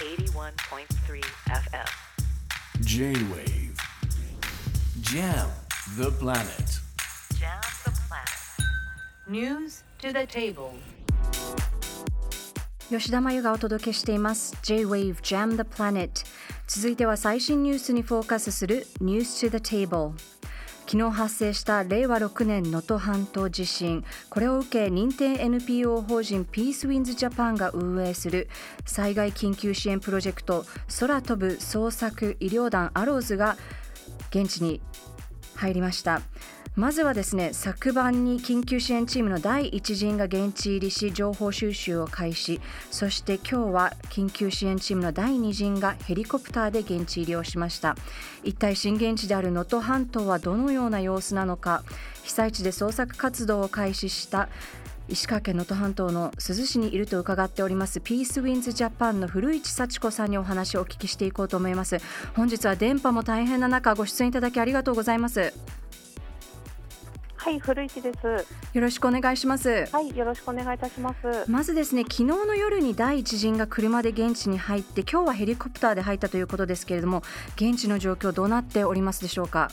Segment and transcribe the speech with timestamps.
[0.00, 1.88] 81.3 FM.
[2.80, 3.76] J-Wave
[5.02, 5.50] Jam
[5.98, 6.80] the planet
[7.38, 8.30] Jam the planet.
[9.28, 10.72] News to the table.
[12.88, 16.10] 吉田真由がお届けしています J-Wave Jam the Planet
[16.66, 20.12] 続いては最新ニュースにフォーカスする News to the Table
[20.90, 24.04] 昨日発生した令和6年能登半島地震。
[24.28, 28.48] これを受け認定 NPO 法人ピースウィンズジャパンが運営する。
[28.86, 30.64] 災害緊急支援プロジェクト
[30.98, 33.56] 空飛ぶ捜索医療団アローズが
[34.30, 34.82] 現地に
[35.54, 36.22] 入りました。
[36.76, 42.60] まずはですね昨晩に緊急支援チームの第1陣が現地入りし情報収集を開始。
[42.90, 47.96] そして今日は緊急支援チームの第2陣がヘリコプターで現地入りをしました。
[48.44, 51.82] 一体震源地である能登半島はどのような様子なのか。
[52.22, 54.48] 被災地で捜索活動を開始した
[55.08, 61.98] 石川県能登半島の珠洲市にいると伺っておりますピースウィンズジャパンの古市幸子さんにお話をお聞きしていこうと思います。
[62.36, 65.52] 本日は電波も大変な中ご出演いただきありがとうございます。
[67.42, 68.46] はい、古市です。
[68.74, 71.50] よろしくお願いしますはい、よろしくお願いいたします。
[71.50, 77.22] まずですね昨日の夜に第一陣が車で現地に入って今日はヘリコプターで入ったということですけれども
[77.56, 79.70] 現地の状況どうなっておりますでしょうか？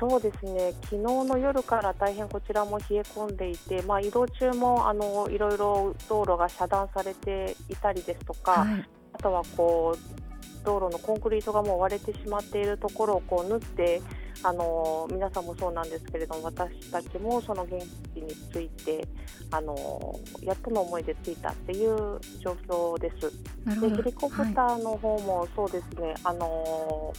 [0.00, 0.72] そうですね。
[0.82, 14.02] 昨日の夜から大変こちらも冷え込んでいて、まあ移動中もあのいろいろ道路が遮断されていたりですとか、はいあとはこう道路のコンクリートがもう割れてしまっているところをこう縫って。
[14.42, 19.06] あの皆さんもそうなんですけれども私たちもその現地について
[19.50, 23.30] あのやっとの思いで着いたっていう状況です。
[23.80, 27.12] でヘリコプターの方もそうですね、あの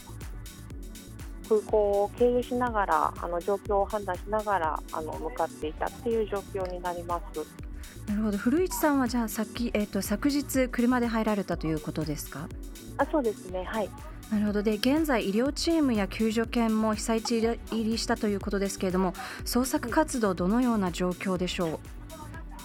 [1.48, 7.63] 空港を経由しながらあの状況を判断しながらあの向かっていたっていう状況になります。
[8.06, 8.38] なるほど。
[8.38, 12.48] 古市さんはじゃあさっき、えっと昨日車で入られたということですか
[12.98, 13.90] あそうですね、はい、
[14.30, 19.12] なるほどで現在医療チームや救助犬も被災地入りしたということですけれども
[19.44, 21.78] 捜索活動どのような状況でしょう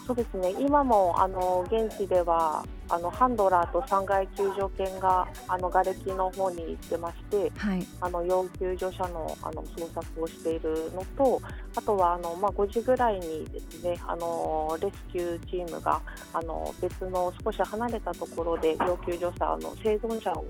[0.10, 0.56] そうですね。
[0.58, 7.86] 今もあの現地ではあのハンドラーと3階救助犬があの瓦礫の方に行ってましてはい。
[8.02, 11.40] あの要救助者のあの捜索をしているのと
[11.76, 16.02] あとはあの、まあ、5時ぐらいにですねあのレスキューチームが
[16.34, 20.44] あの別の少し離れたところで要救助者の生存者を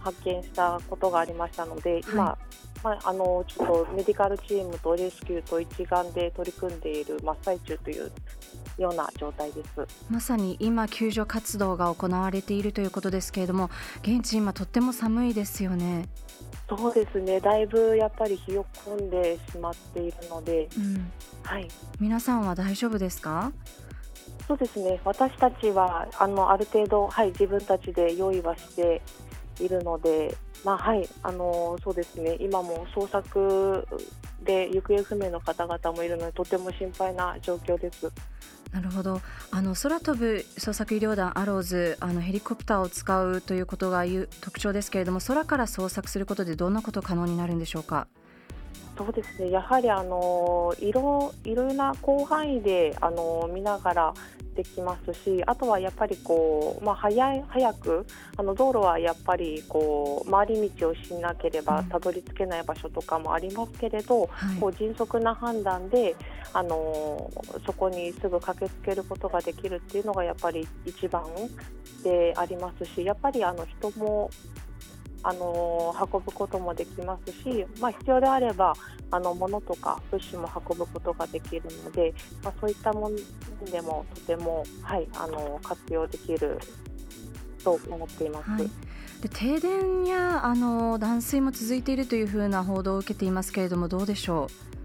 [0.00, 2.38] 発見したことがありましたので、今、は
[2.82, 8.12] まあ、あのちょっとメディカルチームとレスキューと一丸で取り組んでいる真っ最中という
[8.78, 9.68] ような状態です。
[10.10, 13.70] まさに今救助活動が行われているということですけれども
[14.02, 16.08] 現地今とっても寒いですよね、
[16.68, 17.40] そうですね。
[17.40, 21.10] だいぶやっぱり冷え込んでしまっているので、うん、
[21.42, 21.68] はい、
[22.00, 23.52] 皆さんは大丈夫ですか？
[24.46, 25.00] そうですね。
[25.04, 29.02] 私たちはあのある程度、はい、自分たちで用意はして
[29.60, 32.36] いるので、まあはい、あのそうですね。
[32.40, 33.86] 今も捜索
[34.42, 38.10] で行方不明の方々もいるのでとても心配な状況です。
[38.72, 39.20] なるほど。
[39.50, 48.08] あの空飛ぶ捜索医療団アローズあのヘリコプターを使うということがいう特徴ですけれども空から捜索することでどんなこと可能になるんでしょうか？
[48.96, 49.50] そうですね。
[49.50, 54.14] やはりあのいろいろな広範囲であの見ながら
[54.54, 58.06] できますしあとはやっぱりこう、まあ、早い早く
[58.38, 61.88] あの道路はやっぱりこう回り道をしなければうん。
[61.88, 64.56] たどり着けない場所とかもありますけれど、はい。
[64.58, 66.16] こう迅速な判断で
[66.54, 67.30] あの
[67.66, 71.22] そこにすぐ駆けつけることができるっていうのがやっぱり一番
[72.02, 74.30] でありますしやっぱりあの人も
[75.28, 78.74] あの運ぶこともできますし、まあ、必要であれば
[79.10, 82.14] あの物とか物資も運ぶことができるので、
[82.44, 83.16] まあ、そういったもの
[83.70, 86.60] でもとても、はい、あの活用できる
[87.64, 88.50] と思っています。
[88.50, 88.70] はい
[89.22, 94.75] で停電やあの断水も続いているというふうな報道を受けていますけれどもどうでしょう？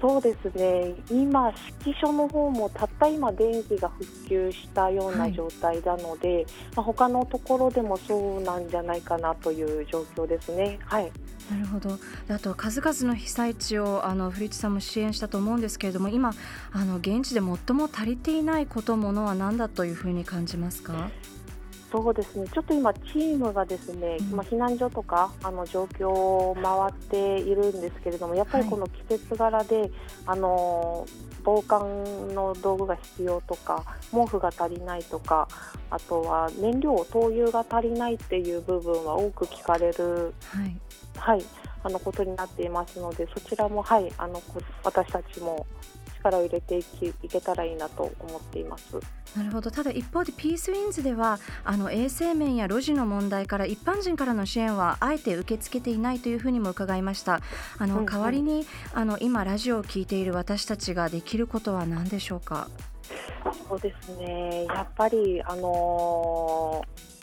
[0.00, 0.94] そうですね。
[1.10, 5.32] 今、指揮所の方もたった今、電気が復旧したようはない。
[5.32, 10.78] 状態なので、まあ、他のところでもそうなんじゃないかなという状況ですね。
[10.84, 11.96] はい、うなるほど。
[12.26, 16.32] であと数々の被災地をあの古市さんも支援したと思うんですけれども今
[16.72, 21.10] あの現地で最も足りていないことものは何だというふうに感じますか？
[21.90, 22.46] そうですね。
[22.48, 24.36] ちょっと今、チームがですね、うん。
[24.36, 29.90] まあ、避難所とかあの状況を回っているんですけれどもやっぱりこの季節柄で、
[30.26, 31.06] あの
[31.44, 35.48] 防寒の道具が必要とか毛布が足りないとか
[35.88, 40.76] あとは燃料、灯油が足りないっていう部分は多く聞かれる、はい。
[41.16, 41.44] はい、
[41.82, 45.66] あのことになっていますのでそちらも、はい、あのこ私たちも
[46.18, 48.96] 力を入れていきいけたらいいなと思っています。
[49.36, 49.70] なるほど。
[49.70, 57.40] ただ一方でピースウィンズではあの衛生面や路地の問題から一般人からの支援はあえて受け付けていないというふうにも伺いました。
[57.78, 58.06] あの、うんうん。
[58.06, 62.68] 代わりにあの今ラジオを聞いている私たちができることは何でしょうか？
[63.68, 64.64] そうですね。
[64.64, 67.17] やっぱり、あのー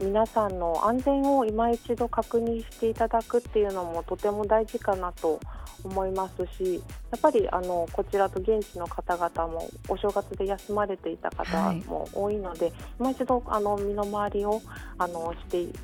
[0.00, 5.40] 皆さんの安全を今一度確認していただくっていうのもとても大事かなと
[5.82, 6.74] 思いますし
[7.10, 14.60] やっぱりあのこちらと現地の方々もお正月で休まれていた方も多いので、今一度あの身の回りを
[14.98, 15.78] あのして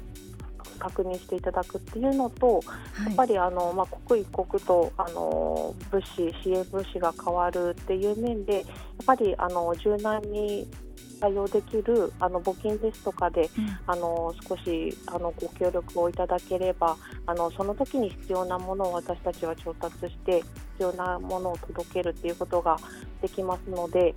[0.79, 2.61] 確認していただくっていうのと、
[3.07, 8.65] やっぱりあの、まあ、刻一刻とあの物資支援物資が変わるっていう面でやっ
[9.07, 10.69] ぱりあの柔軟に
[11.15, 16.97] 対応できるあの募金ですとかで、うんあの少しあのご協力をいただければ
[17.27, 20.47] あのその時に必要なものを私たちは調達して必
[20.81, 22.79] 要なものを届けるっていうことが
[23.21, 24.15] できますので、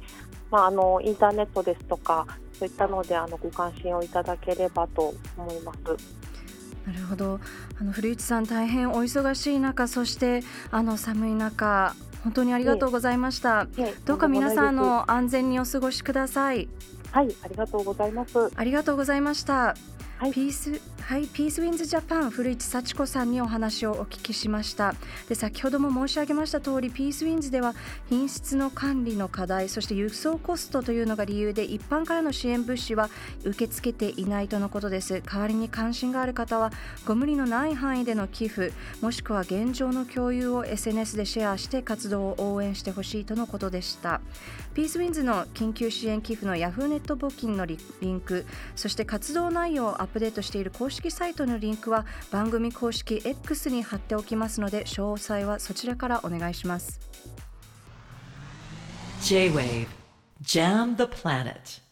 [0.52, 5.80] まあ、あのインターネットですとかそういったのであのご関心をいただければと思います。
[6.86, 7.40] なるほど
[7.80, 10.42] あの古市さん大変お忙しい中そして
[10.72, 11.94] あの寒い中
[12.28, 13.68] 本当にありがとうございました。
[14.06, 16.68] どうか皆さんあの安全にお過ごしください。
[17.12, 18.52] はい、ありがとうございます。
[18.54, 19.76] ありがとうございました
[20.18, 20.34] はい。
[20.34, 24.94] ピースはい、ピースウィンズジャパン古市幸子さんにお話をお聞きしました。
[25.30, 27.76] で先ほども申し上げました通りピースウィンズでは
[28.10, 33.10] 品質の管理の課題そして輸送コストというのが理由で一般からの支援物資は
[33.46, 35.22] 受け付けていないとのことです。
[35.22, 36.74] 代わりに関心がある方は
[37.06, 44.20] ご無理のない範囲での寄付もしくは現状の共有を SNS でシェアして活動を応援してほしいとのことでした。
[44.74, 57.00] ピースウィンズの緊急支援寄付のヤフーネット募金のリンクそして活動内容をップデートしている公式サイトのリンクは番組公式 X に貼っておきますので詳細はそちらからお願いします。
[59.22, 59.88] J-Wave
[60.42, 61.87] Jam the Planet.